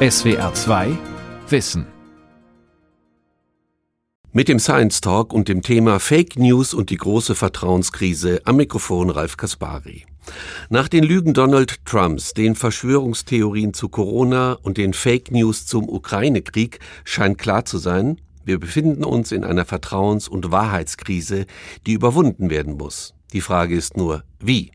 [0.00, 0.96] SWR 2
[1.48, 1.84] Wissen.
[4.30, 9.10] Mit dem Science Talk und dem Thema Fake News und die große Vertrauenskrise am Mikrofon
[9.10, 10.06] Ralf Kaspari.
[10.70, 16.78] Nach den Lügen Donald Trumps, den Verschwörungstheorien zu Corona und den Fake News zum Ukraine-Krieg
[17.02, 21.46] scheint klar zu sein, wir befinden uns in einer Vertrauens- und Wahrheitskrise,
[21.88, 23.14] die überwunden werden muss.
[23.32, 24.70] Die Frage ist nur, wie?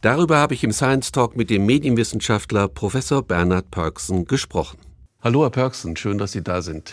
[0.00, 4.78] Darüber habe ich im Science Talk mit dem Medienwissenschaftler Professor Bernhard Perksen gesprochen.
[5.20, 6.92] Hallo, Herr Perksen, schön, dass Sie da sind.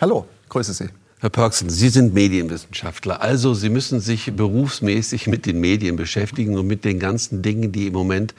[0.00, 0.88] Hallo, grüße Sie.
[1.20, 6.68] Herr Perksen, Sie sind Medienwissenschaftler, also Sie müssen sich berufsmäßig mit den Medien beschäftigen und
[6.68, 8.36] mit den ganzen Dingen, die im Moment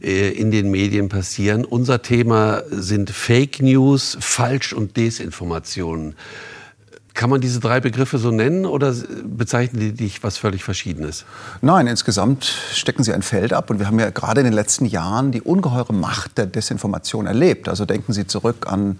[0.00, 1.66] äh, in den Medien passieren.
[1.66, 6.14] Unser Thema sind Fake News, Falsch- und Desinformationen.
[7.14, 8.94] Kann man diese drei Begriffe so nennen oder
[9.24, 11.26] bezeichnen die dich was völlig Verschiedenes?
[11.60, 13.68] Nein, insgesamt stecken sie ein Feld ab.
[13.70, 17.68] Und wir haben ja gerade in den letzten Jahren die ungeheure Macht der Desinformation erlebt.
[17.68, 18.98] Also denken Sie zurück an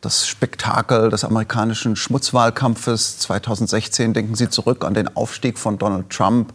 [0.00, 4.14] das Spektakel des amerikanischen Schmutzwahlkampfes 2016.
[4.14, 6.52] Denken Sie zurück an den Aufstieg von Donald Trump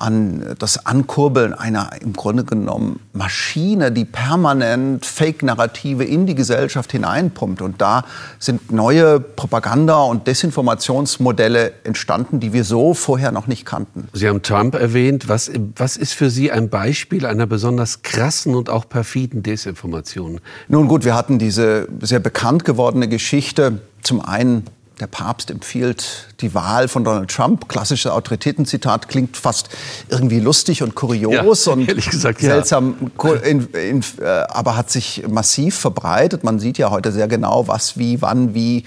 [0.00, 7.62] an das Ankurbeln einer im Grunde genommen Maschine, die permanent Fake-Narrative in die Gesellschaft hineinpumpt.
[7.62, 8.04] Und da
[8.38, 14.08] sind neue Propaganda- und Desinformationsmodelle entstanden, die wir so vorher noch nicht kannten.
[14.12, 15.28] Sie haben Trump erwähnt.
[15.28, 20.40] Was, was ist für Sie ein Beispiel einer besonders krassen und auch perfiden Desinformation?
[20.68, 23.80] Nun gut, wir hatten diese sehr bekannt gewordene Geschichte.
[24.02, 24.64] Zum einen
[25.00, 27.68] der Papst empfiehlt die Wahl von Donald Trump.
[27.68, 29.70] Klassisches Autoritätenzitat klingt fast
[30.08, 33.34] irgendwie lustig und kurios ja, und gesagt, seltsam, ja.
[33.34, 36.44] in, in, äh, aber hat sich massiv verbreitet.
[36.44, 38.84] Man sieht ja heute sehr genau, was, wie, wann, wie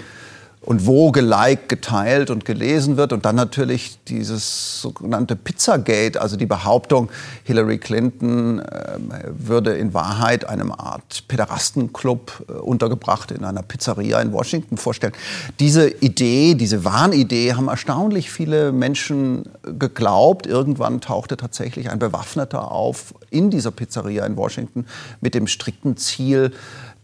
[0.63, 3.13] und wo geliked, geteilt und gelesen wird.
[3.13, 7.09] Und dann natürlich dieses sogenannte Pizzagate, also die Behauptung,
[7.43, 8.97] Hillary Clinton äh,
[9.27, 15.13] würde in Wahrheit einem Art Pederastenclub äh, untergebracht in einer Pizzeria in Washington vorstellen.
[15.59, 20.47] Diese Idee, diese Wahnidee haben erstaunlich viele Menschen geglaubt.
[20.47, 24.85] Irgendwann tauchte tatsächlich ein Bewaffneter auf in dieser Pizzeria in Washington
[25.19, 26.51] mit dem strikten Ziel,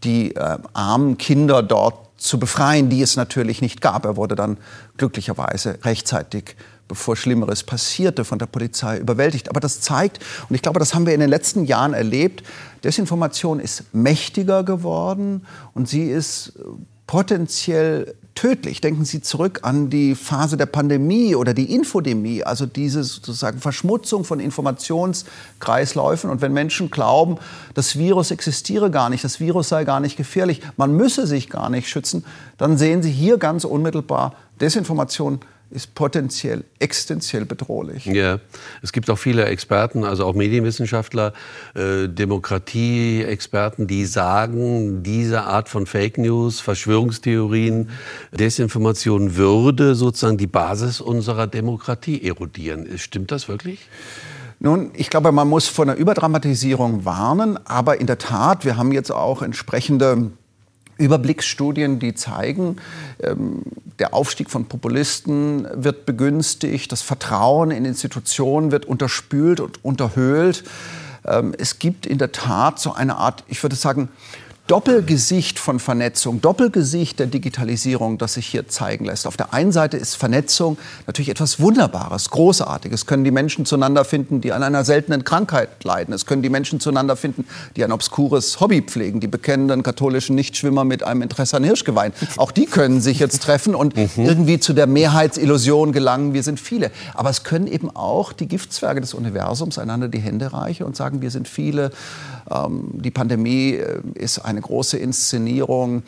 [0.02, 4.04] die äh, armen Kinder dort zu befreien, die es natürlich nicht gab.
[4.04, 4.58] Er wurde dann
[4.96, 6.54] glücklicherweise rechtzeitig
[6.86, 9.48] bevor Schlimmeres passierte, von der Polizei überwältigt.
[9.48, 12.42] Aber das zeigt, und ich glaube, das haben wir in den letzten Jahren erlebt,
[12.82, 16.52] Desinformation ist mächtiger geworden und sie ist
[17.06, 18.80] potenziell tödlich.
[18.80, 24.24] Denken Sie zurück an die Phase der Pandemie oder die Infodemie, also diese sozusagen Verschmutzung
[24.24, 26.30] von Informationskreisläufen.
[26.30, 27.38] Und wenn Menschen glauben,
[27.74, 31.70] das Virus existiere gar nicht, das Virus sei gar nicht gefährlich, man müsse sich gar
[31.70, 32.24] nicht schützen,
[32.58, 35.40] dann sehen Sie hier ganz unmittelbar Desinformation
[35.70, 38.06] ist potenziell existenziell bedrohlich.
[38.06, 38.40] Ja,
[38.82, 41.32] es gibt auch viele Experten, also auch Medienwissenschaftler,
[41.74, 47.90] äh, Demokratie-Experten, die sagen, diese Art von Fake News, Verschwörungstheorien,
[48.32, 52.86] Desinformation würde sozusagen die Basis unserer Demokratie erodieren.
[52.98, 53.88] Stimmt das wirklich?
[54.62, 58.92] Nun, ich glaube, man muss vor einer Überdramatisierung warnen, aber in der Tat, wir haben
[58.92, 60.32] jetzt auch entsprechende
[61.00, 62.76] Überblicksstudien, die zeigen,
[63.22, 63.62] ähm,
[63.98, 70.64] der Aufstieg von Populisten wird begünstigt, das Vertrauen in Institutionen wird unterspült und unterhöhlt.
[71.26, 74.08] Ähm, es gibt in der Tat so eine Art, ich würde sagen,
[74.70, 79.26] Doppelgesicht von Vernetzung, Doppelgesicht der Digitalisierung, das sich hier zeigen lässt.
[79.26, 83.00] Auf der einen Seite ist Vernetzung natürlich etwas Wunderbares, Großartiges.
[83.00, 86.14] Es können die Menschen zueinander finden, die an einer seltenen Krankheit leiden.
[86.14, 89.18] Es können die Menschen zueinander finden, die ein obskures Hobby pflegen.
[89.18, 92.12] Die bekennenden katholischen Nichtschwimmer mit einem Interesse an Hirschgeweih.
[92.36, 94.24] Auch die können sich jetzt treffen und mhm.
[94.24, 96.92] irgendwie zu der Mehrheitsillusion gelangen, wir sind viele.
[97.14, 101.22] Aber es können eben auch die Giftzwerge des Universums einander die Hände reichen und sagen,
[101.22, 101.90] wir sind viele.
[102.50, 106.02] Ähm, die Pandemie äh, ist eine große Inszenierung.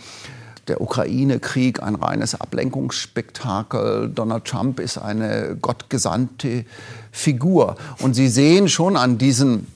[0.68, 4.10] Der Ukraine-Krieg ein reines Ablenkungsspektakel.
[4.14, 6.64] Donald Trump ist eine gottgesandte
[7.10, 7.76] Figur.
[7.98, 9.66] Und Sie sehen schon an diesen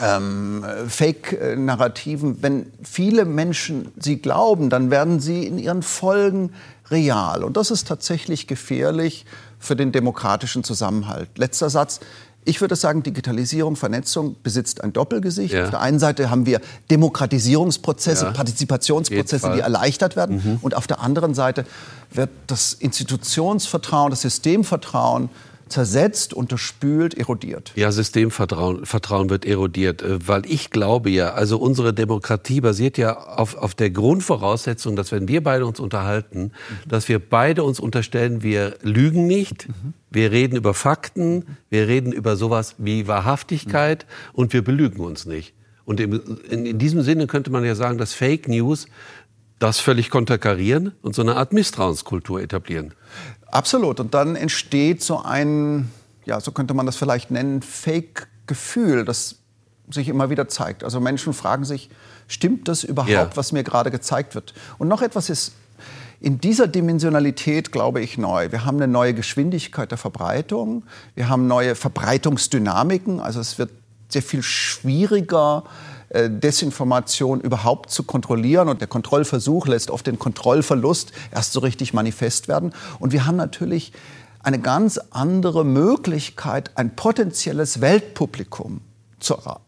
[0.00, 6.50] ähm, Fake-Narrativen, wenn viele Menschen sie glauben, dann werden sie in ihren Folgen
[6.90, 7.44] real.
[7.44, 9.24] Und das ist tatsächlich gefährlich
[9.58, 11.30] für den demokratischen Zusammenhalt.
[11.36, 12.00] Letzter Satz.
[12.46, 15.54] Ich würde sagen, Digitalisierung, Vernetzung besitzt ein Doppelgesicht.
[15.54, 15.64] Ja.
[15.64, 16.60] Auf der einen Seite haben wir
[16.90, 18.30] Demokratisierungsprozesse, ja.
[18.32, 20.36] Partizipationsprozesse, die erleichtert werden.
[20.36, 20.58] Mhm.
[20.60, 21.64] Und auf der anderen Seite
[22.10, 25.30] wird das Institutionsvertrauen, das Systemvertrauen
[25.68, 27.72] zersetzt, unterspült, erodiert.
[27.74, 33.16] Ja, Systemvertrauen Vertrauen wird erodiert, äh, weil ich glaube ja, also unsere Demokratie basiert ja
[33.16, 36.88] auf, auf der Grundvoraussetzung, dass wenn wir beide uns unterhalten, mhm.
[36.88, 39.94] dass wir beide uns unterstellen, wir lügen nicht, mhm.
[40.10, 44.38] wir reden über Fakten, wir reden über sowas wie Wahrhaftigkeit mhm.
[44.38, 45.54] und wir belügen uns nicht.
[45.86, 48.86] Und in diesem Sinne könnte man ja sagen, dass Fake News
[49.58, 52.94] das völlig konterkarieren und so eine Art Misstrauenskultur etablieren.
[53.46, 54.00] Absolut.
[54.00, 55.90] Und dann entsteht so ein,
[56.24, 59.36] ja, so könnte man das vielleicht nennen, Fake-Gefühl, das
[59.90, 60.82] sich immer wieder zeigt.
[60.82, 61.90] Also Menschen fragen sich,
[62.26, 63.30] stimmt das überhaupt, ja.
[63.34, 64.54] was mir gerade gezeigt wird?
[64.78, 65.52] Und noch etwas ist
[66.20, 68.50] in dieser Dimensionalität, glaube ich, neu.
[68.50, 70.84] Wir haben eine neue Geschwindigkeit der Verbreitung,
[71.14, 73.70] wir haben neue Verbreitungsdynamiken, also es wird
[74.08, 75.64] sehr viel schwieriger,
[76.28, 78.68] Desinformation überhaupt zu kontrollieren.
[78.68, 82.72] Und der Kontrollversuch lässt oft den Kontrollverlust erst so richtig manifest werden.
[83.00, 83.92] Und wir haben natürlich
[84.42, 88.82] eine ganz andere Möglichkeit, ein potenzielles Weltpublikum
[89.18, 89.63] zu erreichen.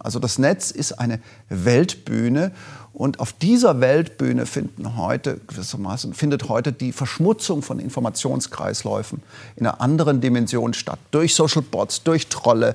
[0.00, 2.52] Also das Netz ist eine Weltbühne
[2.92, 9.22] und auf dieser Weltbühne finden heute, gewissermaßen, findet heute die Verschmutzung von Informationskreisläufen
[9.56, 10.98] in einer anderen Dimension statt.
[11.12, 12.74] Durch Social Bots, durch Trolle,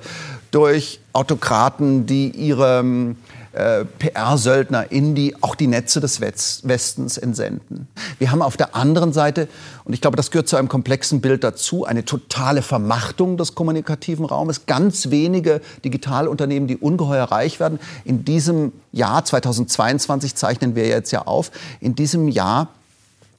[0.52, 3.16] durch Autokraten, die ihre
[3.54, 7.88] PR-Söldner in die, auch die Netze des Westens entsenden.
[8.18, 9.48] Wir haben auf der anderen Seite,
[9.84, 14.26] und ich glaube, das gehört zu einem komplexen Bild dazu, eine totale Vermachtung des kommunikativen
[14.26, 14.66] Raumes.
[14.66, 17.80] Ganz wenige Digitalunternehmen, die ungeheuer reich werden.
[18.06, 21.52] In diesem Jahr 2022 zeichnen wir jetzt ja auf.
[21.80, 22.70] In diesem Jahr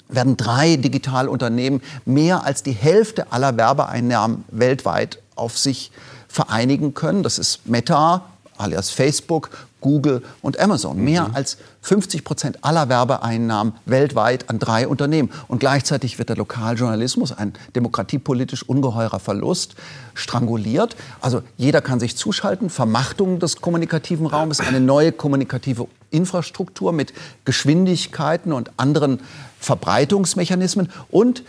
[0.08, 5.90] werden drei Digitalunternehmen mehr als die Hälfte aller Werbeeinnahmen weltweit auf sich
[6.28, 7.25] vereinigen können.
[7.25, 8.26] Das ist Meta,
[8.59, 10.97] alias Facebook, Google und Amazon.
[10.97, 11.05] Mhm.
[11.05, 15.31] Mehr als 50 Prozent aller Werbeeinnahmen weltweit an drei Unternehmen.
[15.47, 19.75] Und gleichzeitig wird der Lokaljournalismus, ein demokratiepolitisch ungeheurer Verlust,
[20.15, 20.97] stranguliert.
[21.21, 22.71] Also jeder kann sich zuschalten.
[22.71, 27.12] Vermachtung des kommunikativen Raumes, eine neue kommunikative Infrastruktur mit
[27.45, 29.21] Geschwindigkeiten und anderen
[29.61, 30.89] Verbreitungsmechanismen.
[31.11, 31.43] Und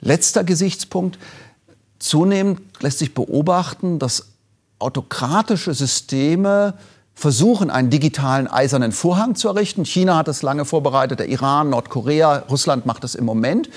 [0.00, 1.18] letzter Gesichtspunkt,
[2.00, 4.26] zunehmend lässt sich beobachten, dass
[4.78, 6.74] autokratische Systeme
[7.14, 9.86] versuchen, einen digitalen eisernen Vorhang zu errichten.
[9.86, 13.70] China hat es lange vorbereitet, der Iran, Nordkorea, Russland macht es im Moment.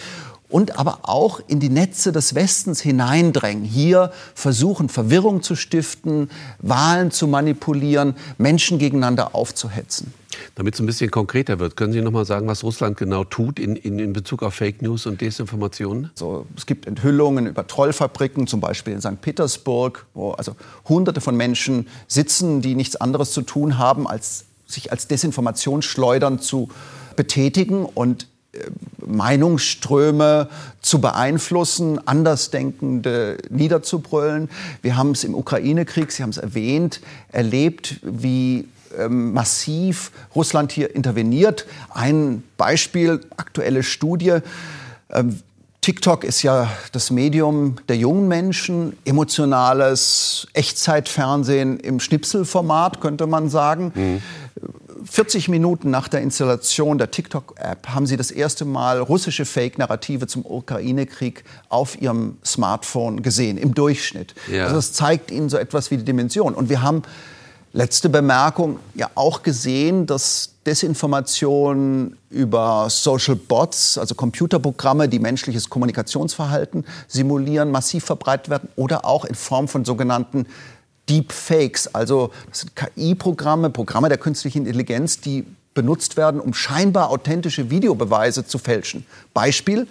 [0.50, 3.64] Und aber auch in die Netze des Westens hineindrängen.
[3.64, 6.30] Hier versuchen, Verwirrung zu stiften,
[6.60, 10.12] Wahlen zu manipulieren, Menschen gegeneinander aufzuhetzen.
[10.56, 13.60] Damit es ein bisschen konkreter wird, können Sie noch mal sagen, was Russland genau tut
[13.60, 16.12] in, in, in Bezug auf Fake News und Desinformationen?
[16.16, 19.22] So, es gibt Enthüllungen über Trollfabriken, zum Beispiel in St.
[19.22, 20.56] Petersburg, wo also
[20.88, 26.70] Hunderte von Menschen sitzen, die nichts anderes zu tun haben, als sich als Desinformationsschleudern zu
[27.16, 28.28] betätigen und
[29.06, 30.50] Meinungsströme
[30.82, 34.50] zu beeinflussen, Andersdenkende niederzubrüllen.
[34.82, 37.02] Wir haben es im Ukraine-Krieg, Sie haben es erwähnt,
[37.32, 38.68] erlebt, wie
[38.98, 41.66] ähm, massiv Russland hier interveniert.
[41.90, 44.38] Ein Beispiel, aktuelle Studie.
[45.12, 45.40] Ähm,
[45.82, 53.94] TikTok ist ja das Medium der jungen Menschen, emotionales Echtzeitfernsehen im Schnipselformat, könnte man sagen.
[53.96, 54.22] Mhm.
[55.10, 60.46] 40 Minuten nach der Installation der TikTok-App haben sie das erste Mal russische Fake-Narrative zum
[60.46, 64.36] Ukraine-Krieg auf ihrem Smartphone gesehen, im Durchschnitt.
[64.52, 64.64] Ja.
[64.64, 66.54] Also das zeigt ihnen so etwas wie die Dimension.
[66.54, 67.04] Und wir haben
[67.72, 76.84] Letzte Bemerkung, ja auch gesehen, dass Desinformation über Social Bots, also Computerprogramme, die menschliches Kommunikationsverhalten
[77.08, 80.48] simulieren, massiv verbreitet werden oder auch in Form von sogenannten
[81.10, 87.70] Deepfakes, also das sind KI-Programme, Programme der künstlichen Intelligenz, die benutzt werden, um scheinbar authentische
[87.70, 89.06] Videobeweise zu fälschen.
[89.34, 89.88] Beispiel,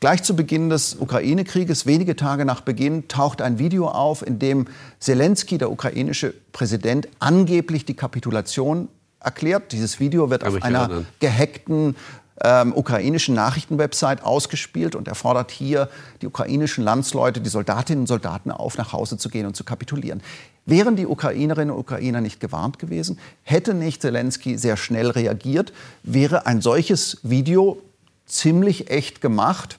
[0.00, 4.66] Gleich zu Beginn des Ukraine-Krieges, wenige Tage nach Beginn, taucht ein Video auf, in dem
[5.00, 8.88] Zelensky, der ukrainische Präsident, angeblich die Kapitulation
[9.18, 9.72] erklärt.
[9.72, 11.06] Dieses Video wird auf einer erinnern.
[11.18, 11.96] gehackten
[12.44, 15.88] ähm, ukrainischen Nachrichtenwebsite ausgespielt und er fordert hier
[16.22, 20.22] die ukrainischen Landsleute, die Soldatinnen und Soldaten auf, nach Hause zu gehen und zu kapitulieren.
[20.66, 26.46] Wären die Ukrainerinnen und Ukrainer nicht gewarnt gewesen, hätte nicht Zelensky sehr schnell reagiert, wäre
[26.46, 27.80] ein solches Video
[28.26, 29.78] ziemlich echt gemacht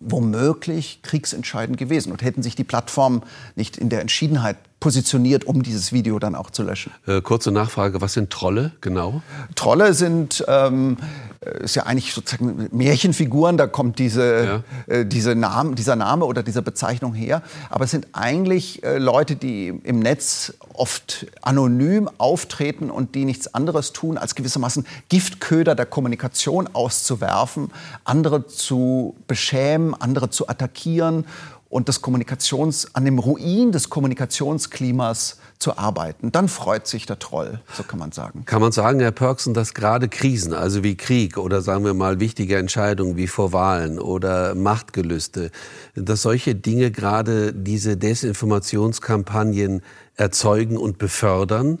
[0.00, 3.22] womöglich kriegsentscheidend gewesen und hätten sich die Plattformen
[3.54, 4.56] nicht in der Entschiedenheit
[4.86, 6.92] positioniert, um dieses Video dann auch zu löschen.
[7.08, 9.20] Äh, kurze Nachfrage, was sind Trolle genau?
[9.56, 10.96] Trolle sind, ähm,
[11.40, 14.94] ist ja eigentlich sozusagen Märchenfiguren, da kommt diese, ja.
[14.94, 17.42] äh, diese Name, dieser Name oder diese Bezeichnung her.
[17.68, 23.52] Aber es sind eigentlich äh, Leute, die im Netz oft anonym auftreten und die nichts
[23.54, 27.72] anderes tun, als gewissermaßen Giftköder der Kommunikation auszuwerfen,
[28.04, 31.24] andere zu beschämen, andere zu attackieren
[31.68, 36.30] und das Kommunikations, an dem Ruin des Kommunikationsklimas zu arbeiten.
[36.30, 38.44] Dann freut sich der Troll, so kann man sagen.
[38.44, 42.20] Kann man sagen, Herr Pörksen, dass gerade Krisen, also wie Krieg oder sagen wir mal
[42.20, 45.50] wichtige Entscheidungen wie vor Wahlen oder Machtgelüste,
[45.94, 49.82] dass solche Dinge gerade diese Desinformationskampagnen
[50.16, 51.78] erzeugen und befördern?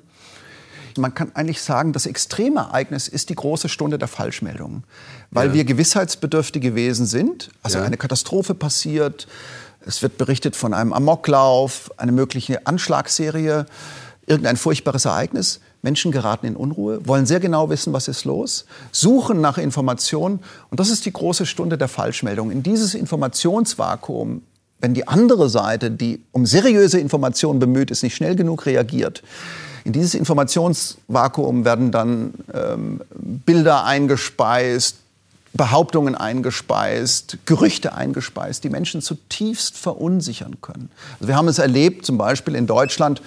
[0.98, 4.84] Man kann eigentlich sagen, das Extremereignis ist die große Stunde der Falschmeldungen,
[5.30, 5.54] weil Ja.
[5.54, 7.50] wir gewissheitsbedürftig gewesen sind.
[7.62, 7.84] Also Ja.
[7.84, 9.26] eine Katastrophe passiert,
[9.86, 13.66] es wird berichtet von einem Amoklauf, eine mögliche Anschlagsserie,
[14.26, 15.60] irgendein furchtbares Ereignis.
[15.82, 20.40] Menschen geraten in Unruhe, wollen sehr genau wissen, was ist los, suchen nach Informationen.
[20.70, 22.50] Und das ist die große Stunde der Falschmeldung.
[22.50, 24.42] In dieses Informationsvakuum,
[24.80, 29.22] wenn die andere Seite, die um seriöse Informationen bemüht ist, nicht schnell genug reagiert,
[29.84, 34.96] in dieses Informationsvakuum werden dann ähm, Bilder eingespeist,
[35.56, 40.90] Behauptungen eingespeist, Gerüchte eingespeist, die Menschen zutiefst verunsichern können.
[41.14, 43.22] Also wir haben es erlebt, zum Beispiel in Deutschland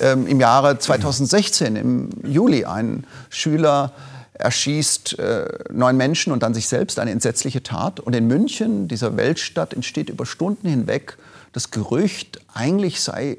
[0.00, 3.92] ähm, im Jahre 2016, im Juli, ein Schüler
[4.34, 8.00] erschießt äh, neun Menschen und dann sich selbst, eine entsetzliche Tat.
[8.00, 11.18] Und in München, dieser Weltstadt, entsteht über Stunden hinweg
[11.52, 13.38] das Gerücht, eigentlich sei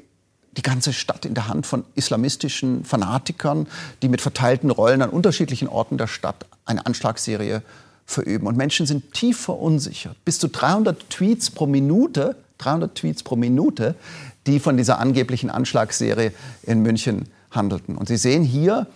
[0.56, 3.66] die ganze Stadt in der Hand von islamistischen Fanatikern,
[4.02, 7.62] die mit verteilten Rollen an unterschiedlichen Orten der Stadt eine Anschlagsserie
[8.10, 8.46] verüben.
[8.46, 10.16] Und Menschen sind tief verunsichert.
[10.24, 13.94] Bis zu 300 Tweets pro Minute, 300 Tweets pro Minute,
[14.46, 17.96] die von dieser angeblichen Anschlagsserie in München handelten.
[17.96, 18.86] Und Sie sehen hier,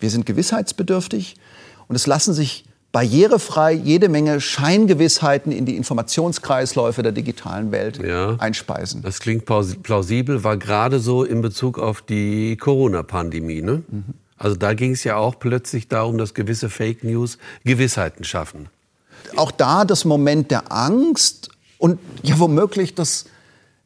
[0.00, 1.36] wir sind gewissheitsbedürftig
[1.88, 8.36] und es lassen sich barrierefrei jede Menge Scheingewissheiten in die Informationskreisläufe der digitalen Welt Ja.
[8.38, 9.02] einspeisen.
[9.02, 13.62] Das klingt plaus- plausibel, war gerade so in Bezug auf die Corona-Pandemie.
[13.62, 13.82] Ne?
[14.36, 18.68] Also da ging es ja auch plötzlich darum, dass gewisse Fake News Gewissheiten schaffen.
[19.36, 21.48] auch da das Moment der Angst
[21.78, 23.26] und ja womöglich das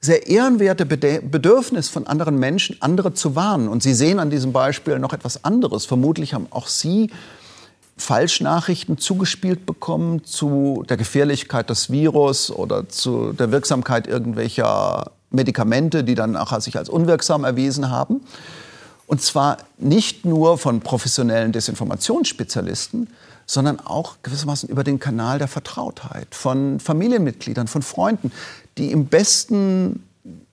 [0.01, 3.69] sehr ehrenwerte Bedürfnis von anderen Menschen, andere zu warnen.
[3.69, 5.87] Und Sie sehen an diesem Beispiel noch etwas anderes.
[5.87, 7.11] Vermutlich haben auch Sie
[7.97, 16.15] Falschnachrichten zugespielt bekommen zu der Gefährlichkeit des Virus oder zu der Wirksamkeit irgendwelcher Medikamente, die
[16.15, 18.21] dann nachher sich als unwirksam erwiesen haben.
[19.09, 23.09] Und zwar nicht nur von professionellen Desinformationsspezialisten,
[23.47, 28.31] sondern auch gewissermaßen über den Kanal der Vertrautheit von Familienmitgliedern, von Freunden,
[28.77, 30.05] die im besten,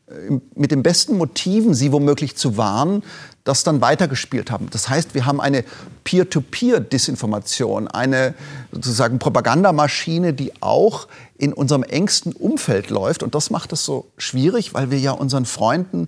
[0.08, 3.04] äh, mit den besten Motiven, sie womöglich zu warnen,
[3.44, 4.70] das dann weitergespielt haben.
[4.72, 5.66] Das heißt, wir haben eine
[6.06, 8.36] Peer-to-Peer-Desinformation, eine
[8.72, 13.22] sozusagen Propagandamaschine, die auch in unserem engsten Umfeld läuft.
[13.22, 16.08] Und das macht es so schwierig, weil wir ja unseren Freunden,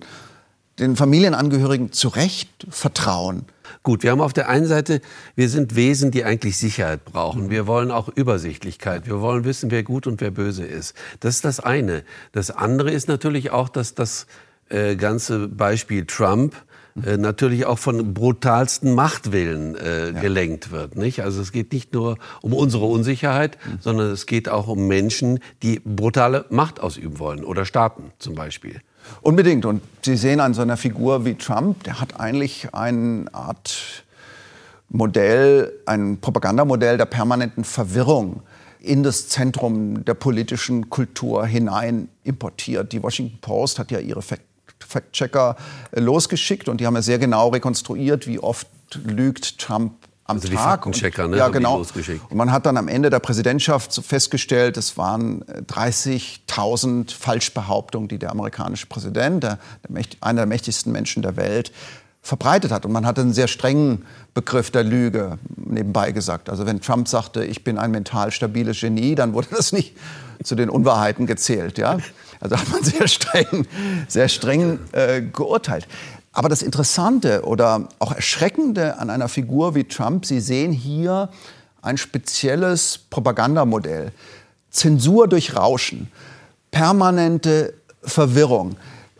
[0.78, 3.44] den Familienangehörigen zu Recht vertrauen.
[3.82, 5.00] Gut, wir haben auf der einen Seite,
[5.34, 7.50] wir sind Wesen, die eigentlich Sicherheit brauchen.
[7.50, 9.06] Wir wollen auch Übersichtlichkeit.
[9.06, 10.94] Wir wollen wissen, wer gut und wer böse ist.
[11.20, 12.02] Das ist das eine.
[12.32, 14.26] Das andere ist natürlich auch, dass das
[14.68, 16.54] äh, ganze Beispiel Trump
[17.04, 20.96] äh, natürlich auch von brutalsten Machtwillen äh, gelenkt wird.
[20.96, 21.22] Nicht?
[21.22, 25.80] Also es geht nicht nur um unsere Unsicherheit, sondern es geht auch um Menschen, die
[25.80, 28.80] brutale Macht ausüben wollen oder Staaten zum Beispiel.
[29.22, 29.64] Unbedingt.
[29.64, 34.04] Und Sie sehen an so einer Figur wie Trump, der hat eigentlich eine Art
[34.90, 38.42] Modell, ein Propagandamodell der permanenten Verwirrung
[38.80, 42.92] in das Zentrum der politischen Kultur hinein importiert.
[42.92, 44.42] Die Washington Post hat ja ihre Fact-
[44.86, 45.56] Fact-Checker
[45.92, 48.66] äh, losgeschickt und die haben ja sehr genau rekonstruiert, wie oft
[49.04, 49.92] lügt Trump
[50.24, 50.84] am Also die Tag.
[50.84, 51.78] Faktenchecker, und, ne, Ja, die genau.
[52.28, 58.08] Und man hat dann am Ende der Präsidentschaft so festgestellt, es waren äh, 30.000 Falschbehauptungen,
[58.08, 59.58] die der amerikanische Präsident, der,
[59.88, 61.72] der einer der mächtigsten Menschen der Welt,
[62.20, 62.84] verbreitet hat.
[62.84, 64.04] Und man hatte einen sehr strengen
[64.34, 66.50] Begriff der Lüge nebenbei gesagt.
[66.50, 69.96] Also wenn Trump sagte, ich bin ein mental stabiles Genie, dann wurde das nicht
[70.42, 71.78] zu den Unwahrheiten gezählt.
[71.78, 71.98] Ja?
[72.40, 73.66] Also hat man sehr streng,
[74.08, 75.88] sehr streng äh, geurteilt.
[76.32, 81.30] Aber das Interessante oder auch Erschreckende an einer Figur wie Trump, Sie sehen hier
[81.82, 84.12] ein spezielles Propagandamodell.
[84.70, 86.10] Zensur durch Rauschen,
[86.70, 88.76] permanente Verwirrung.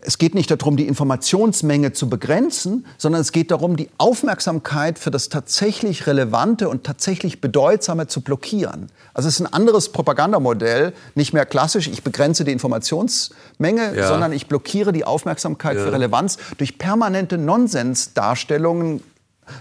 [0.09, 5.11] Es geht nicht darum, die Informationsmenge zu begrenzen, sondern es geht darum, die Aufmerksamkeit für
[5.11, 8.88] das tatsächlich Relevante und tatsächlich Bedeutsame zu blockieren.
[9.12, 14.09] Also es ist ein anderes Propagandamodell, nicht mehr klassisch, ich begrenze die Informationsmenge, Ja.
[14.09, 15.85] sondern ich blockiere die Aufmerksamkeit Ja.
[15.85, 19.03] für Relevanz durch permanente Nonsensdarstellungen.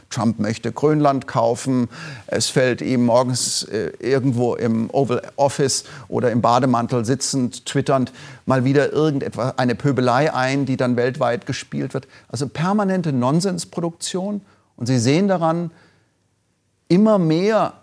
[0.10, 1.90] Trump möchte Grönland kaufen.
[2.28, 8.12] Es fällt ihm morgens äh, irgendwo im Oval Office oder im Bademantel sitzend, twitternd
[8.46, 12.08] mal wieder irgendetwas, eine Pöbelei ein, die dann weltweit gespielt wird.
[12.28, 14.42] Also permanente Nonsensproduktion.
[14.76, 15.72] Und Sie sehen daran,
[16.88, 17.74] immer mehr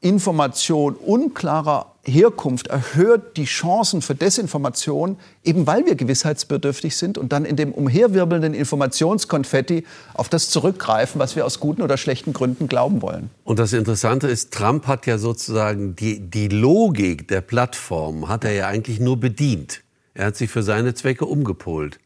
[0.00, 7.44] Information unklarer Herkunft erhöht die Chancen für Desinformation, eben weil wir gewissheitsbedürftig sind und dann
[7.44, 9.84] in dem umherwirbelnden Informationskonfetti
[10.14, 13.30] auf das zurückgreifen, was wir aus guten oder schlechten Gründen glauben wollen.
[13.44, 18.52] Und das Interessante ist, Trump hat ja sozusagen die, die Logik der Plattform hat er
[18.52, 19.82] ja eigentlich nur bedient.
[20.14, 22.00] Er hat sie für seine Zwecke umgepolt.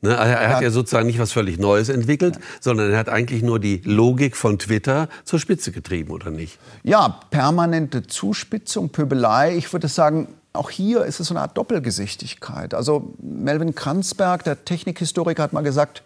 [0.00, 0.14] Ne?
[0.14, 2.42] Er hat ja sozusagen nicht was völlig Neues entwickelt, ja.
[2.60, 6.58] sondern er hat eigentlich nur die Logik von Twitter zur Spitze getrieben, oder nicht?
[6.84, 9.56] Ja, permanente Zuspitzung, Pöbelei.
[9.56, 12.74] Ich würde sagen, auch hier ist es so eine Art Doppelgesichtigkeit.
[12.74, 16.02] Also Melvin Kranzberg, der Technikhistoriker, hat mal gesagt,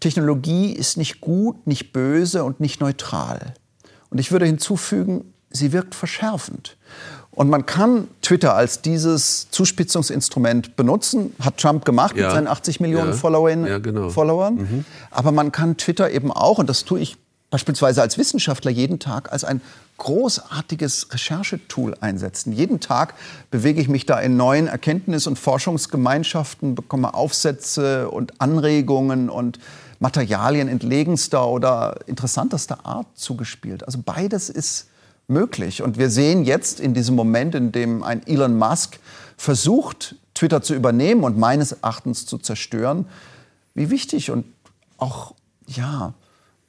[0.00, 3.54] Technologie ist nicht gut, nicht böse und nicht neutral.
[4.10, 6.76] Und ich würde hinzufügen, sie wirkt verschärfend.
[7.34, 12.26] Und man kann Twitter als dieses Zuspitzungsinstrument benutzen, hat Trump gemacht ja.
[12.26, 13.16] mit seinen 80 Millionen ja.
[13.16, 13.66] Followern.
[13.66, 14.08] Ja, genau.
[14.10, 14.54] Followern.
[14.54, 14.84] Mhm.
[15.10, 17.16] Aber man kann Twitter eben auch, und das tue ich
[17.50, 19.60] beispielsweise als Wissenschaftler jeden Tag, als ein
[19.98, 22.52] großartiges Recherchetool einsetzen.
[22.52, 23.14] Jeden Tag
[23.50, 29.58] bewege ich mich da in neuen Erkenntnis- und Forschungsgemeinschaften, bekomme Aufsätze und Anregungen und
[30.00, 33.84] Materialien entlegenster oder interessantester Art zugespielt.
[33.84, 34.88] Also beides ist
[35.26, 35.82] möglich.
[35.82, 38.98] Und wir sehen jetzt in diesem Moment, in dem ein Elon Musk
[39.36, 43.06] versucht, Twitter zu übernehmen und meines Erachtens zu zerstören,
[43.74, 44.44] wie wichtig und
[44.98, 45.34] auch
[45.66, 46.14] ja,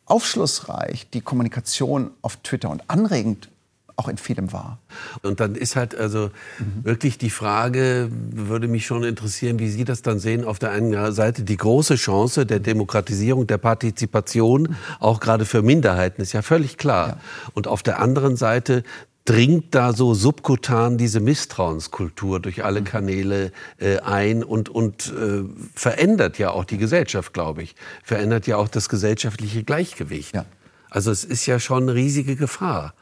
[0.06, 3.50] aufschlussreich die Kommunikation auf Twitter und anregend
[3.98, 4.80] auch in vielem war.
[5.22, 6.84] Und dann ist halt also mhm.
[6.84, 11.14] wirklich die Frage, würde mich schon interessieren, wie Sie das dann sehen, auf der einen
[11.14, 16.78] Seite die große Chance der Demokratisierung, der Partizipation, auch gerade für Minderheiten, ist ja völlig
[16.78, 17.08] klar.
[17.08, 17.18] Ja.
[17.54, 18.84] Und auf der anderen Seite
[19.26, 22.86] dringt da so subkutan diese Misstrauenskultur durch alle mhm.
[22.86, 27.76] Kanäle äh, ein und, und äh, verändert ja auch die Gesellschaft, glaube ich.
[28.04, 30.36] Verändert ja auch das gesellschaftliche Gleichgewicht.
[30.36, 30.46] Ja.
[30.92, 32.94] Also es ist ja schon eine riesige Gefahr.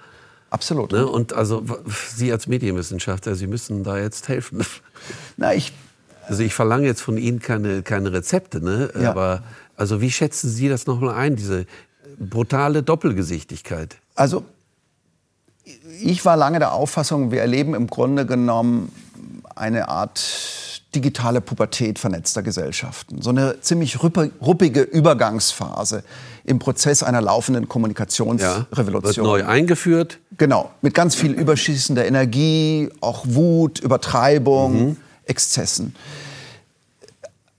[0.53, 0.91] Absolut.
[0.91, 1.07] Ne?
[1.07, 1.63] Und also
[2.15, 4.63] Sie als Medienwissenschaftler, Sie müssen da jetzt helfen.
[5.38, 5.74] Na, ich
[6.27, 8.91] also ich verlange jetzt von Ihnen keine, keine Rezepte, ne?
[8.98, 9.10] Ja.
[9.10, 9.43] aber
[9.75, 11.65] also wie schätzen Sie das nochmal ein, diese
[12.17, 13.98] brutale Doppelgesichtigkeit?
[14.15, 14.45] Also
[16.01, 18.91] ich war lange der Auffassung, wir erleben im Grunde genommen
[19.55, 20.19] eine Art
[20.96, 23.22] digitale Pubertät vernetzter Gesellschaften.
[23.22, 26.04] So eine ziemlich ruppige Übergangsphase
[26.46, 29.26] im Prozess einer laufenden Kommunikationsrevolution.
[29.26, 30.20] Ja, wird neu eingeführt.
[30.38, 34.98] Genau, mit ganz viel überschießender Energie, auch Wut, Übertreibung, mhm.
[35.25, 35.96] Exzessen.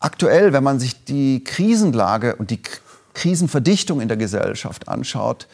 [0.01, 2.61] Aktuell, wenn man sich die Krisenlage und die
[3.15, 5.47] Krisenverdichtung in der Gesellschaft anschaut,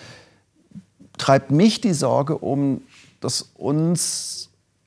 [1.19, 2.83] treibt mich die Sorge um,
[3.21, 4.40] dass uns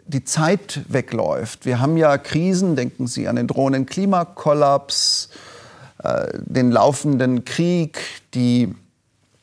[0.05, 1.65] die Zeit wegläuft.
[1.65, 5.29] Wir haben ja Krisen, denken Sie an den drohenden Klimakollaps,
[6.03, 7.99] äh, den laufenden Krieg,
[8.33, 8.73] die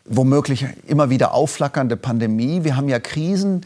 [0.05, 2.65] womöglich immer wieder aufflackernde Pandemie.
[2.65, 3.65] Wir haben ja Krisen,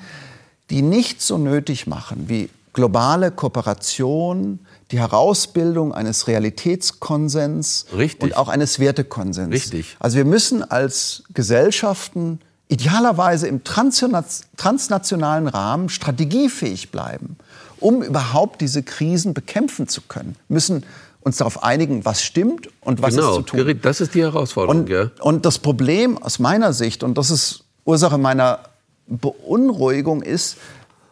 [0.71, 4.59] die nicht so nötig machen wie globale Kooperation,
[4.91, 8.23] die Herausbildung eines Realitätskonsens Richtig.
[8.23, 9.53] und auch eines Wertekonsens.
[9.53, 9.97] Richtig.
[10.01, 17.37] Also wir müssen als Gesellschaften idealerweise im transnationalen Rahmen strategiefähig bleiben,
[17.79, 20.37] um überhaupt diese Krisen bekämpfen zu können.
[20.49, 20.85] Müssen
[21.21, 23.81] uns darauf einigen, was stimmt und was genau, ist zu tun.
[23.83, 24.83] Das ist die Herausforderung.
[24.83, 25.11] Und, ja.
[25.21, 28.61] und das Problem aus meiner Sicht, und das ist Ursache meiner
[29.07, 30.57] Beunruhigung, ist,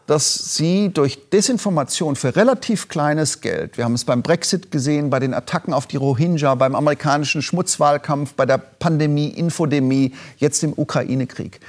[0.06, 5.20] dass sie durch Desinformation für relativ kleines Geld, wir haben es beim Brexit gesehen, bei
[5.20, 11.60] den Attacken auf die Rohingya, beim amerikanischen Schmutzwahlkampf, bei der Pandemie, Infodemie, jetzt im Ukraine-Krieg,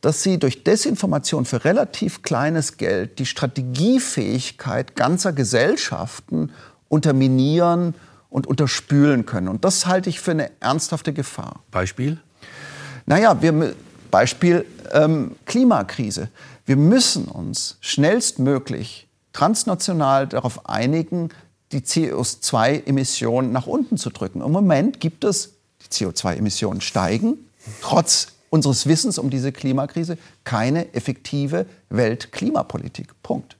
[0.00, 6.52] dass sie durch Desinformation für relativ kleines Geld die Strategiefähigkeit ganzer Gesellschaften
[6.88, 7.94] unterminieren
[8.30, 9.48] und unterspülen können.
[9.48, 11.60] Und das halte ich für eine ernsthafte Gefahr.
[11.70, 12.18] Beispiel?
[13.06, 13.74] Naja, wir,
[14.14, 16.28] Beispiel ähm, Klimakrise.
[16.66, 21.30] Wir müssen uns schnellstmöglich transnational darauf einigen,
[21.72, 24.40] die CO2-Emissionen nach unten zu drücken.
[24.40, 27.38] Im Moment gibt es, die CO2-Emissionen steigen,
[27.80, 33.20] trotz unseres Wissens um diese Klimakrise, keine effektive Weltklimapolitik.
[33.24, 33.56] Punkt.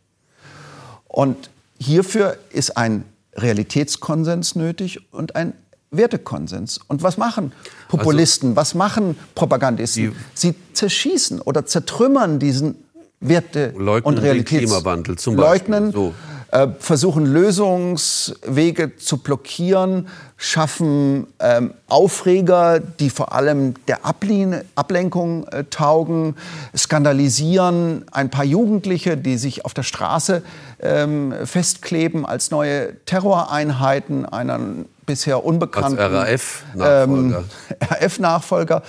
[1.08, 3.02] Und hierfür ist ein
[3.34, 5.54] Realitätskonsens nötig und ein
[5.96, 6.80] Wertekonsens.
[6.88, 7.52] Und was machen
[7.88, 10.14] Populisten, also, was machen Propagandisten?
[10.34, 12.76] Sie zerschießen oder zertrümmern diesen
[13.20, 15.74] Werte und Realitäts Klimawandel zum Beispiel.
[15.74, 16.14] Leugnen, so.
[16.50, 25.64] äh, versuchen Lösungswege zu blockieren, schaffen ähm, Aufreger, die vor allem der Ablehn Ablenkung äh,
[25.70, 26.36] taugen,
[26.76, 30.42] skandalisieren ein paar Jugendliche, die sich auf der Straße
[30.80, 34.60] ähm, festkleben als neue Terroreinheiten einer
[35.06, 37.04] bisher unbekannten RAF-Nachfolger.
[37.04, 37.44] Ähm,
[37.80, 38.82] RAF-Nachfolger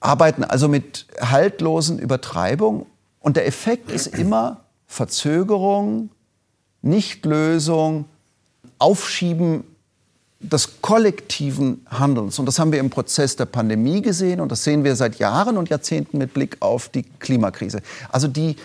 [0.00, 2.86] arbeiten also mit haltlosen Übertreibungen
[3.20, 6.10] und der Effekt ist immer Verzögerung,
[6.82, 8.06] Nichtlösung,
[8.78, 9.64] Aufschieben
[10.40, 12.38] des kollektiven Handelns.
[12.38, 15.58] Und das haben wir im Prozess der Pandemie gesehen und das sehen wir seit Jahren
[15.58, 17.82] und Jahrzehnten mit Blick auf die Klimakrise.
[18.10, 18.56] Also die,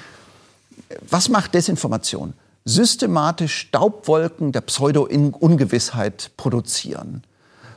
[1.09, 2.33] was macht Desinformation?
[2.65, 7.23] Systematisch Staubwolken der Pseudo-Ungewissheit produzieren.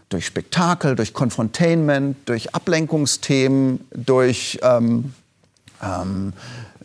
[0.09, 5.13] Durch Spektakel, durch Konfrontainment, durch Ablenkungsthemen, durch ähm,
[5.83, 6.33] ähm,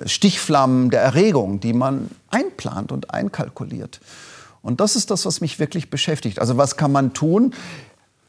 [0.06, 4.02] Stichflammen der Erregung, die man einplant und einkalkuliert.
[4.62, 6.40] Und das ist das, was mich wirklich beschäftigt.
[6.40, 7.54] Also was kann man tun?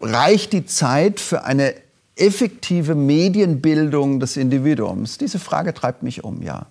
[0.00, 1.74] Reicht die Zeit für eine
[2.16, 5.18] effektive Medienbildung des Individuums?
[5.18, 6.66] Diese Frage treibt mich um, ja.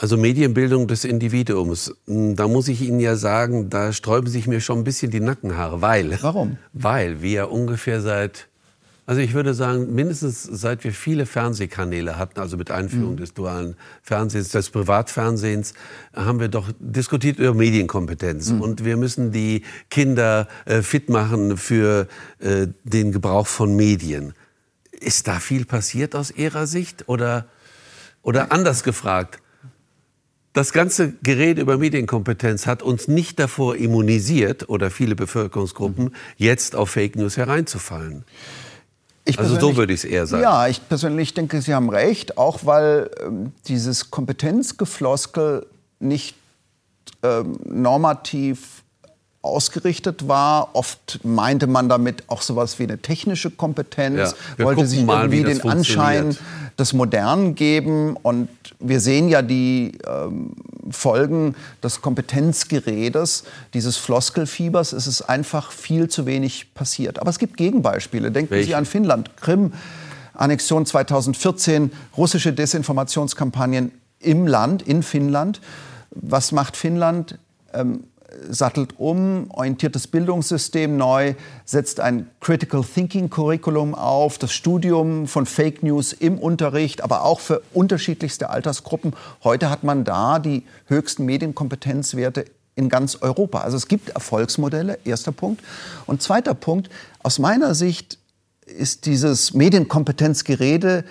[0.00, 1.94] Also Medienbildung des Individuums.
[2.06, 5.20] Hm, da muss ich Ihnen ja sagen, da sträuben sich mir schon ein bisschen die
[5.20, 6.18] Nackenhaare, weil.
[6.22, 6.56] Warum?
[6.72, 8.48] Weil wir ungefähr seit
[9.10, 13.16] also ich würde sagen, mindestens seit wir viele Fernsehkanäle hatten, also mit Einführung mhm.
[13.16, 15.74] des dualen Fernsehens, des Privatfernsehens,
[16.14, 18.52] haben wir doch diskutiert über Medienkompetenz.
[18.52, 18.60] Mhm.
[18.60, 22.06] Und wir müssen die Kinder äh, fit machen für
[22.38, 24.32] äh, den Gebrauch von Medien.
[24.92, 27.08] Ist da viel passiert aus Ihrer Sicht?
[27.08, 27.46] Oder,
[28.22, 29.40] oder anders gefragt,
[30.52, 36.90] das ganze Gerede über Medienkompetenz hat uns nicht davor immunisiert oder viele Bevölkerungsgruppen, jetzt auf
[36.90, 38.24] Fake News hereinzufallen.
[39.36, 40.42] also so würde ich es eher sagen.
[40.42, 45.66] Ja, ich persönlich denke, Sie haben recht, auch weil ähm, dieses Kompetenzgefloskel
[46.00, 46.34] nicht
[47.22, 48.82] ähm, normativ
[49.42, 50.74] ausgerichtet war.
[50.74, 55.62] Oft meinte man damit auch sowas wie eine technische Kompetenz, ja, wollte sich irgendwie den
[55.62, 56.36] Anschein
[56.78, 58.16] des Modernen geben.
[58.16, 58.48] Und
[58.78, 60.52] wir sehen ja die ähm,
[60.90, 64.92] Folgen des Kompetenzgeredes, dieses Floskelfiebers.
[64.92, 67.18] Es ist einfach viel zu wenig passiert.
[67.18, 68.30] Aber es gibt Gegenbeispiele.
[68.30, 68.68] Denken Welche?
[68.68, 69.72] Sie an Finnland, Krim.
[70.34, 75.60] Annexion 2014, russische Desinformationskampagnen im Land, in Finnland.
[76.10, 77.38] Was macht Finnland?
[77.74, 78.04] Ähm,
[78.48, 85.46] sattelt um, orientiert das Bildungssystem neu, setzt ein Critical Thinking Curriculum auf, das Studium von
[85.46, 89.14] Fake News im Unterricht, aber auch für unterschiedlichste Altersgruppen.
[89.44, 92.44] Heute hat man da die höchsten Medienkompetenzwerte
[92.76, 93.60] in ganz Europa.
[93.60, 95.62] Also es gibt Erfolgsmodelle, erster Punkt.
[96.06, 96.88] Und zweiter Punkt,
[97.22, 98.18] aus meiner Sicht
[98.66, 101.04] ist dieses Medienkompetenzgerede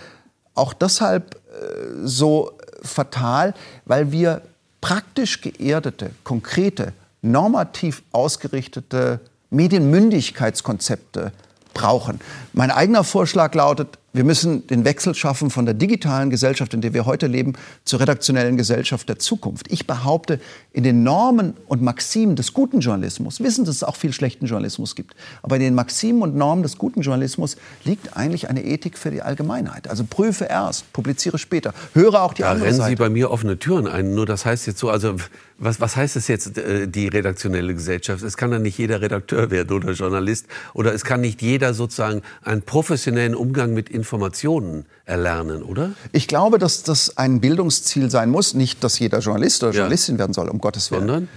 [0.55, 3.53] auch deshalb äh, so fatal,
[3.85, 4.41] weil wir
[4.81, 11.31] praktisch geerdete, konkrete normativ ausgerichtete Medienmündigkeitskonzepte
[11.73, 12.19] brauchen.
[12.53, 16.95] Mein eigener Vorschlag lautet, wir müssen den Wechsel schaffen von der digitalen Gesellschaft, in der
[16.95, 17.53] wir heute leben,
[17.85, 19.71] zur redaktionellen Gesellschaft der Zukunft.
[19.71, 20.39] Ich behaupte,
[20.73, 24.95] in den Normen und Maximen des guten Journalismus, wissen, dass es auch viel schlechten Journalismus
[24.95, 27.55] gibt, aber in den Maximen und Normen des guten Journalismus
[27.85, 29.87] liegt eigentlich eine Ethik für die Allgemeinheit.
[29.87, 32.89] Also prüfe erst, publiziere später, höre auch die da andere rennen Seite.
[32.89, 34.15] Sie bei mir offene Türen ein.
[34.15, 35.17] Nur das heißt jetzt so, also
[35.59, 38.23] was, was heißt es jetzt, äh, die redaktionelle Gesellschaft?
[38.23, 42.21] Es kann dann nicht jeder Redakteur werden oder Journalist oder es kann nicht jeder sozusagen
[42.41, 45.91] einen professionellen Umgang mit Informationen erlernen, oder?
[46.11, 48.53] Ich glaube, dass das ein Bildungsziel sein muss.
[48.53, 50.19] Nicht, dass jeder Journalist oder Journalistin ja.
[50.19, 51.01] werden soll, um Gottes Willen.
[51.01, 51.29] Sondern?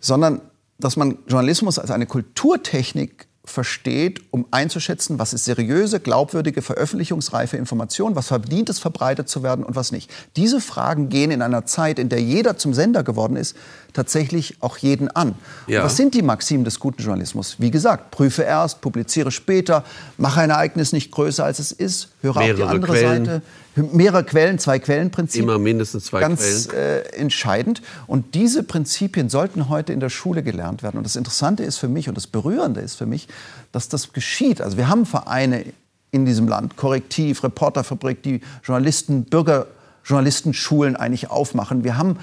[0.00, 0.40] Sondern,
[0.78, 8.16] dass man Journalismus als eine Kulturtechnik versteht, um einzuschätzen, was ist seriöse, glaubwürdige, veröffentlichungsreife Information,
[8.16, 10.10] was verdient es, verbreitet zu werden und was nicht.
[10.36, 13.56] Diese Fragen gehen in einer Zeit, in der jeder zum Sender geworden ist,
[13.92, 15.34] tatsächlich auch jeden an.
[15.66, 15.84] Ja.
[15.84, 17.56] Was sind die Maximen des guten Journalismus?
[17.58, 19.84] Wie gesagt, prüfe erst, publiziere später,
[20.16, 23.24] mache ein Ereignis nicht größer als es ist, höre Mehrere auf die andere Quellen.
[23.26, 23.42] Seite.
[23.76, 25.42] Mehrere Quellen, zwei Quellenprinzip.
[25.42, 27.02] Immer mindestens zwei ganz, Quellen.
[27.02, 27.82] Ganz äh, entscheidend.
[28.06, 30.98] Und diese Prinzipien sollten heute in der Schule gelernt werden.
[30.98, 33.28] Und das Interessante ist für mich und das Berührende ist für mich,
[33.72, 34.60] dass das geschieht.
[34.60, 35.64] Also wir haben Vereine
[36.10, 41.84] in diesem Land, Korrektiv, Reporterfabrik, die Journalisten, Bürgerjournalistenschulen eigentlich aufmachen.
[41.84, 42.18] Wir haben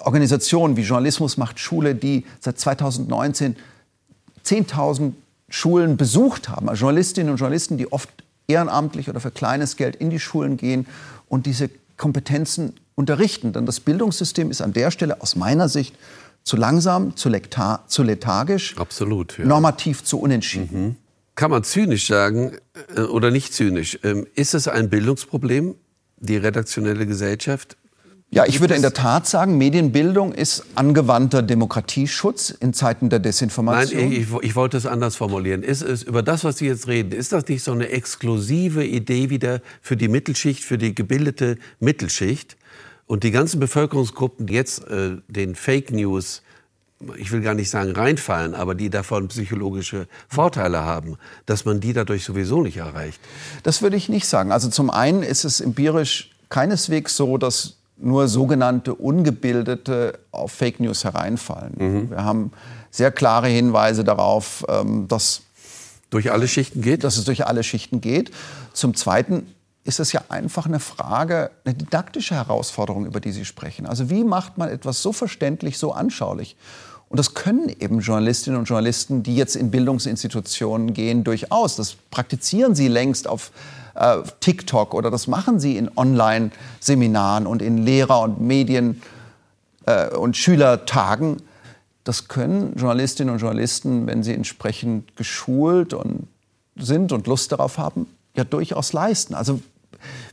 [0.00, 3.56] Organisationen wie Journalismus macht Schule, die seit 2019
[4.44, 5.12] 10.000
[5.48, 6.68] Schulen besucht haben.
[6.68, 8.08] Also Journalistinnen und Journalisten, die oft
[8.48, 10.86] ehrenamtlich oder für kleines Geld in die Schulen gehen
[11.28, 13.52] und diese Kompetenzen unterrichten.
[13.52, 15.94] Denn das Bildungssystem ist an der Stelle aus meiner Sicht
[16.44, 17.30] zu langsam, zu,
[17.86, 19.44] zu lethargisch, Absolut, ja.
[19.44, 20.84] normativ zu unentschieden.
[20.84, 20.96] Mhm.
[21.34, 22.56] Kann man zynisch sagen
[22.96, 23.98] äh, oder nicht zynisch?
[24.02, 25.74] Ähm, ist es ein Bildungsproblem,
[26.18, 27.76] die redaktionelle Gesellschaft?
[28.34, 34.04] Ja, ich würde in der Tat sagen, Medienbildung ist angewandter Demokratieschutz in Zeiten der Desinformation.
[34.04, 35.62] Nein, ich, ich, wollte es anders formulieren.
[35.62, 39.28] Ist es über das, was Sie jetzt reden, ist das nicht so eine exklusive Idee
[39.28, 42.56] wieder für die Mittelschicht, für die gebildete Mittelschicht
[43.06, 46.40] und die ganzen Bevölkerungsgruppen, die jetzt äh, den Fake News
[47.16, 51.92] ich will gar nicht sagen reinfallen, aber die davon psychologische Vorteile haben, dass man die
[51.92, 53.20] dadurch sowieso nicht erreicht?
[53.64, 54.52] Das würde ich nicht sagen.
[54.52, 61.04] Also zum einen ist es empirisch keineswegs so, dass nur sogenannte Ungebildete auf Fake News
[61.04, 61.74] hereinfallen.
[61.76, 62.10] Mhm.
[62.10, 62.52] Wir haben
[62.90, 65.42] sehr klare Hinweise darauf, ähm, dass
[66.10, 67.04] durch alle Schichten geht?
[67.04, 68.30] Dass es durch alle Schichten geht.
[68.72, 69.46] Zum Zweiten
[69.84, 73.86] ist es ja einfach eine Frage, eine didaktische Herausforderung, über die Sie sprechen.
[73.86, 76.56] Also wie macht man etwas so verständlich, so anschaulich?
[77.12, 81.76] Und das können eben Journalistinnen und Journalisten, die jetzt in Bildungsinstitutionen gehen, durchaus.
[81.76, 83.50] Das praktizieren sie längst auf
[83.94, 89.02] äh, TikTok oder das machen sie in Online-Seminaren und in Lehrer- und Medien-
[89.84, 91.42] äh, und Schülertagen.
[92.02, 96.28] Das können Journalistinnen und Journalisten, wenn sie entsprechend geschult und
[96.78, 99.34] sind und Lust darauf haben, ja durchaus leisten.
[99.34, 99.60] Also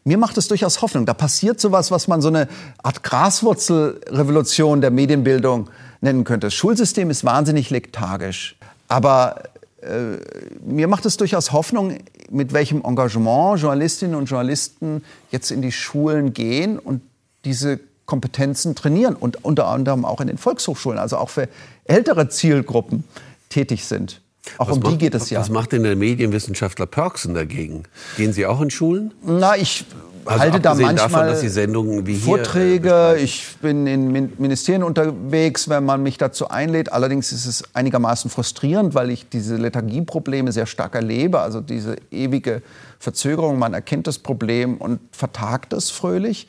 [0.06, 1.06] mir macht es durchaus Hoffnung.
[1.06, 2.48] Da passiert sowas, was man so eine
[2.82, 5.70] Art Graswurzelrevolution der Medienbildung
[6.02, 6.48] nennen könnte.
[6.48, 8.56] Das Schulsystem ist wahnsinnig lethargisch.
[8.88, 9.44] Aber
[9.82, 10.18] äh,
[10.66, 11.98] mir macht es durchaus Hoffnung,
[12.30, 17.02] mit welchem Engagement Journalistinnen und Journalisten jetzt in die Schulen gehen und
[17.46, 21.48] diese Kompetenzen trainieren und unter anderem auch in den Volkshochschulen, also auch für
[21.86, 23.04] ältere Zielgruppen
[23.50, 24.22] tätig sind.
[24.58, 25.40] Auch was um macht, die geht es ja.
[25.40, 27.84] Was macht denn der Medienwissenschaftler Perksen dagegen?
[28.18, 29.14] Gehen Sie auch in Schulen?
[29.24, 29.86] Na, ich
[30.25, 33.17] Also halte da manchmal davon, dass Sie Sendungen wie hier, äh, Vorträge.
[33.21, 36.91] ich bin in Min- Ministerien unterwegs, wenn man mich dazu einlädt.
[36.91, 41.39] Allerdings ist es einigermaßen frustrierend, weil ich diese Lethargieprobleme sehr stark erlebe.
[41.39, 42.62] Also diese ewige
[42.99, 43.58] Verzögerung.
[43.60, 46.47] Man erkennt das Problem und vertagt es fröhlich.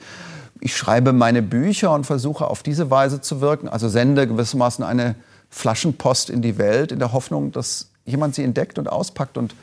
[0.60, 3.68] Ich schreibe meine Bücher und versuche auf diese Weise zu wirken.
[3.68, 5.14] Also sende gewissermaßen eine
[5.48, 9.38] Flaschenpost in die Welt in der Hoffnung, dass jemand sie entdeckt und auspackt.
[9.38, 9.54] Und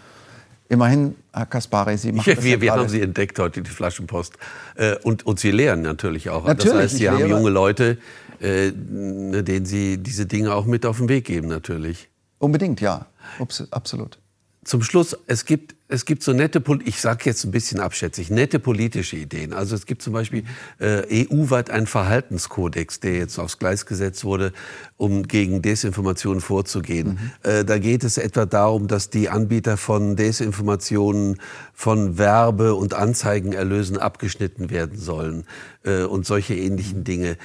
[0.69, 3.69] immerhin, Herr Kaspari, Sie machen Ja, das wir, ja wir haben sie entdeckt heute, die
[3.69, 4.33] Flaschenpost.
[4.75, 6.45] Äh, und, und sie lehren natürlich auch.
[6.45, 7.97] Natürlich, das heißt, sie ich haben junge Leute,
[8.39, 12.09] äh, denen sie diese Dinge auch mit auf den Weg geben, natürlich.
[12.39, 13.07] Unbedingt, ja.
[13.39, 14.19] Ups, absolut.
[14.67, 18.59] Zum Schluss, es gibt, es gibt so nette, ich sage jetzt ein bisschen abschätzig, nette
[18.59, 19.53] politische Ideen.
[19.53, 20.43] Also es gibt zum Beispiel
[20.79, 24.51] äh, EU-weit einen Verhaltenskodex, der jetzt aufs Gleis gesetzt wurde,
[24.97, 27.17] um gegen Desinformation vorzugehen.
[27.43, 31.39] Äh, da geht es etwa darum, dass die Anbieter von Desinformationen
[31.71, 35.45] von Werbe- und Anzeigenerlösen abgeschnitten werden sollen
[35.83, 37.37] äh, und solche ähnlichen Dinge.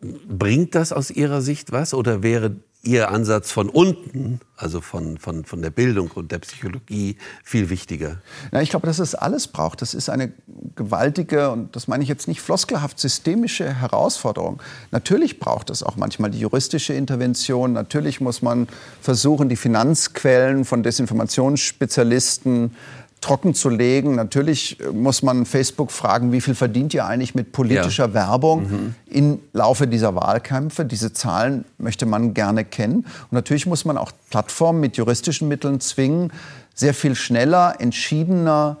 [0.00, 5.44] Bringt das aus Ihrer Sicht was oder wäre Ihr Ansatz von unten, also von, von,
[5.44, 8.18] von der Bildung und der Psychologie, viel wichtiger?
[8.52, 9.82] Na, ich glaube, dass es alles braucht.
[9.82, 10.32] Das ist eine
[10.76, 14.62] gewaltige, und das meine ich jetzt nicht floskelhaft, systemische Herausforderung.
[14.92, 17.72] Natürlich braucht es auch manchmal die juristische Intervention.
[17.72, 18.68] Natürlich muss man
[19.00, 22.76] versuchen, die Finanzquellen von Desinformationsspezialisten
[23.20, 24.14] trocken zu legen.
[24.14, 29.86] Natürlich muss man Facebook fragen, wie viel verdient ihr eigentlich mit politischer Werbung im Laufe
[29.86, 30.84] dieser Wahlkämpfe.
[30.84, 32.98] Diese Zahlen möchte man gerne kennen.
[32.98, 36.32] Und natürlich muss man auch Plattformen mit juristischen Mitteln zwingen,
[36.74, 38.76] sehr viel schneller, entschiedener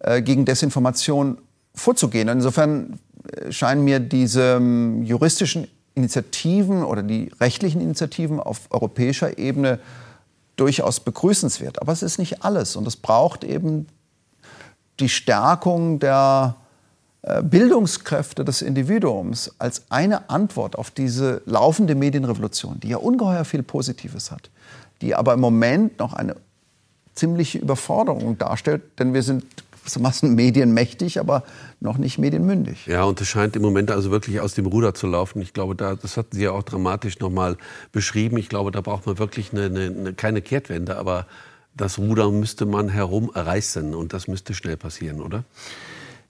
[0.00, 1.38] äh, gegen Desinformation
[1.74, 2.28] vorzugehen.
[2.28, 2.98] Insofern
[3.32, 9.78] äh, scheinen mir diese ähm, juristischen Initiativen oder die rechtlichen Initiativen auf europäischer Ebene
[10.56, 11.80] durchaus begrüßenswert.
[11.80, 12.76] Aber es ist nicht alles.
[12.76, 13.86] Und es braucht eben
[15.00, 16.56] die Stärkung der
[17.22, 23.62] äh, Bildungskräfte des Individuums als eine Antwort auf diese laufende Medienrevolution, die ja ungeheuer viel
[23.62, 24.50] Positives hat,
[25.00, 26.36] die aber im Moment noch eine
[27.14, 29.44] ziemliche Überforderung darstellt, denn wir sind
[29.84, 31.44] gewissermaßen medienmächtig, aber
[31.80, 32.86] noch nicht medienmündig.
[32.86, 35.42] Ja, und es scheint im Moment also wirklich aus dem Ruder zu laufen.
[35.42, 37.58] Ich glaube, da, das hatten Sie ja auch dramatisch nochmal
[37.92, 38.38] beschrieben.
[38.38, 41.26] Ich glaube, da braucht man wirklich eine, eine, eine, keine Kehrtwende, aber
[41.76, 45.44] das Ruder müsste man herumreißen und das müsste schnell passieren, oder?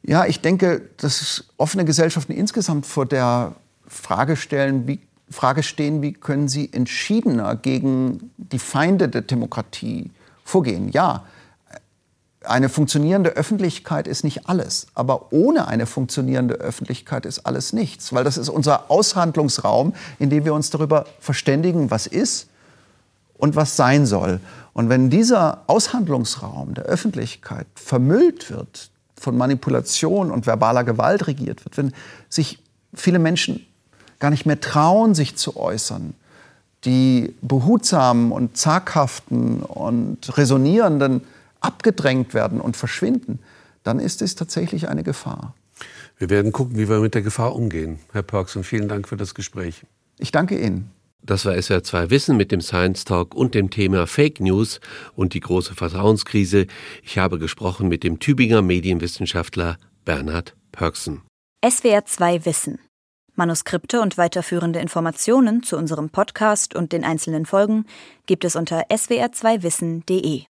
[0.03, 3.55] Ja, ich denke, dass offene Gesellschaften insgesamt vor der
[3.87, 10.11] Frage stellen, wie Frage stehen, wie können sie entschiedener gegen die Feinde der Demokratie
[10.45, 10.91] vorgehen.
[10.91, 11.25] Ja,
[12.47, 18.25] eine funktionierende Öffentlichkeit ist nicht alles, aber ohne eine funktionierende Öffentlichkeit ist alles nichts, weil
[18.25, 22.49] das ist unser Aushandlungsraum, in dem wir uns darüber verständigen, was ist
[23.37, 24.41] und was sein soll.
[24.73, 31.77] Und wenn dieser Aushandlungsraum der Öffentlichkeit vermüllt wird, von Manipulation und verbaler Gewalt regiert wird,
[31.79, 31.93] wenn
[32.29, 32.59] sich
[32.93, 33.65] viele Menschen
[34.19, 36.15] gar nicht mehr trauen, sich zu äußern,
[36.85, 41.23] die behutsamen und zaghaften und resonierenden
[41.65, 43.41] abgedrängt werden und verschwinden,
[43.83, 45.55] dann ist es tatsächlich eine Gefahr.
[46.19, 47.99] Wir werden gucken, wie wir mit der Gefahr umgehen.
[48.13, 49.83] Herr Perks, und vielen Dank für das Gespräch.
[50.19, 50.91] Ich danke Ihnen.
[51.23, 54.79] Das war SR2 Wissen mit dem Science Talk und dem Thema Fake News
[55.17, 56.67] und die große Vertrauenskrise.
[57.03, 61.23] Ich habe gesprochen mit dem Tübinger Medienwissenschaftler Bernhard Pörksen.
[61.67, 62.79] SWR 2 Wissen.
[63.37, 67.87] Manuskripte und weiterführende Informationen zu unserem Podcast und den einzelnen Folgen
[68.27, 70.45] gibt es unter swr2wissen.de.